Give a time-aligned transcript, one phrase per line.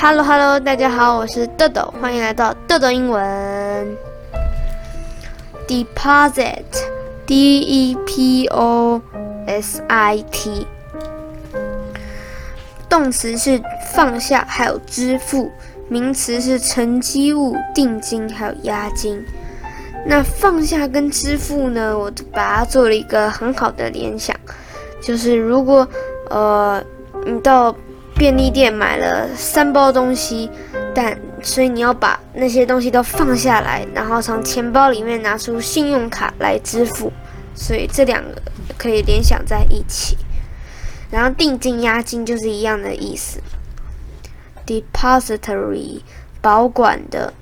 [0.00, 3.96] Hello Hello，大家好，我是豆豆，欢迎来到豆豆英文。
[5.66, 9.02] Deposit，D E P O
[9.48, 10.68] S I T，
[12.88, 13.60] 动词是
[13.92, 15.50] 放下，还有支付；
[15.88, 19.20] 名词是沉积物、定金还有押金。
[20.06, 24.36] 那放下跟支付呢，我就把它做了一个很好的联想，
[25.02, 25.88] 就是如果
[26.30, 26.80] 呃
[27.26, 27.74] 你到
[28.18, 30.50] 便利店买了三包东西，
[30.92, 37.12] 但所以你要把那些东西都放下来，然后从钱包里面拿出信用卡来支付，
[37.54, 38.42] 所以这两个
[38.76, 40.18] 可以联想在一起。
[41.12, 43.40] 然后定金、押金就是一样的意思。
[44.66, 46.00] Depository
[46.40, 47.32] 保管的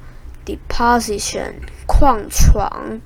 [0.45, 1.55] ，Deposition
[1.87, 3.01] 矿床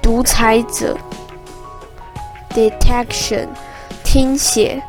[0.00, 0.96] 独裁者。
[2.54, 3.48] Detection，
[4.04, 4.80] 听写。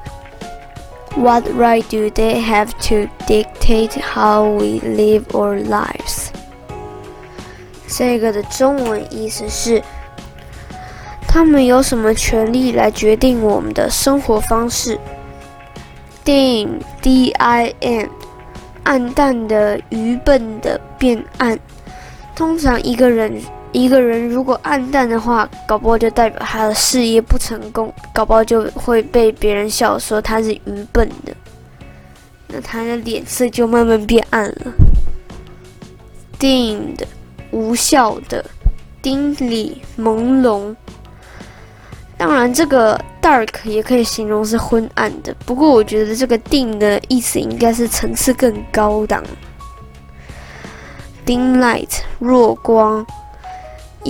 [1.18, 6.28] What right do they have to dictate how we live our lives？
[7.88, 9.82] 这个的中文意思是：
[11.28, 15.00] 他们有什么权利来决定我们的生活方式
[16.24, 18.08] dim d i m，
[18.84, 21.58] 暗淡的、愚笨的、变暗。
[22.36, 23.42] 通常一个人
[23.78, 31.32] 一个人如果暗淡的话，搞不好就代表他的事业不成功，搞不好就会被别人笑说他是愚笨的。
[32.48, 34.74] 那他的脸色就慢慢变暗了。
[36.40, 37.06] Dim 的
[37.52, 38.44] 无效的。
[39.04, 40.76] dimly，朦胧。
[42.18, 45.32] 当然，这个 dark 也可以形容是昏暗的。
[45.46, 49.24] 不过，我觉得这个 dim 的意思应该是层次更高档。
[51.28, 53.06] dim light，弱光。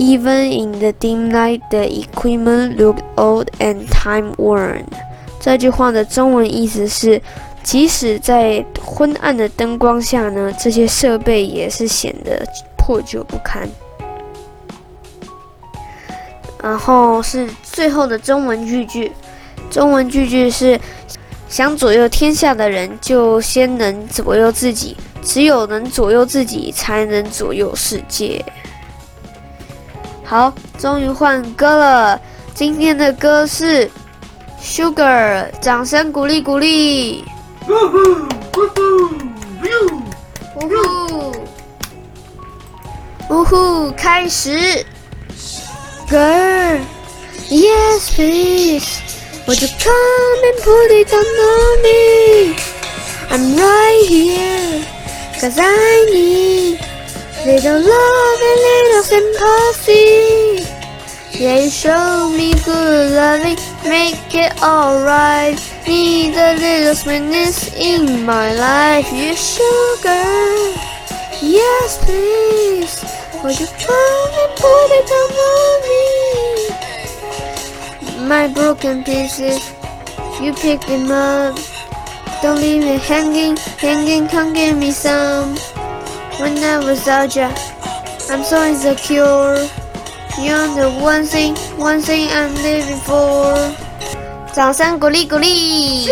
[0.00, 4.84] Even in the dim light, the equipment looked old and time-worn。
[5.40, 7.20] 这句话的中文意思是，
[7.64, 12.46] 即使在昏暗的灯光下呢，这些设备也是显得
[12.76, 13.68] 破旧不堪。
[16.62, 19.10] 然后是最后的中文句句，
[19.68, 20.78] 中文句句是：
[21.48, 24.94] 想左右天下的人，就先能左右自己；
[25.24, 28.44] 只有能左右自己，才能左右世界。
[30.28, 32.20] 好，终于换歌了。
[32.52, 33.86] 今天的歌是
[34.62, 37.24] 《Sugar》，掌声鼓励鼓励。
[37.66, 38.84] 呜呼呜呼
[40.54, 41.32] 呜呼
[43.30, 44.84] 呜呼，开始。
[46.10, 46.78] Girl,
[47.48, 48.86] yes please,
[49.46, 51.24] would you come and put it on
[51.82, 52.54] me?
[53.30, 54.84] I'm right here,
[55.40, 56.67] cause I need
[57.44, 60.64] little love and little sympathy.
[61.38, 65.58] You show me good loving, make it alright.
[65.86, 70.74] Need a little sweetness in my life, you sugar.
[71.40, 73.04] Yes, please.
[73.44, 75.30] Would you come and put it on
[75.86, 75.98] me?
[78.28, 79.72] My broken pieces,
[80.42, 81.56] you pick them up.
[82.42, 85.56] Don't leave me hanging, hanging, come give me some.
[86.38, 87.50] When I was out, ya,
[88.30, 89.58] I'm so insecure.
[90.38, 93.58] You're the one thing, one thing I'm living for.
[94.52, 96.06] 掌声鼓励鼓励！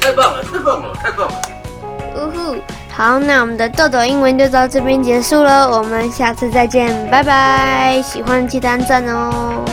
[0.00, 1.42] 太棒了，太棒了，太棒了！
[2.16, 2.56] 呜呼！
[2.92, 8.02] 好，那我们的豆豆英文就到这边结束了，我们下次再见，拜拜！
[8.02, 9.64] 喜欢记得按赞哦。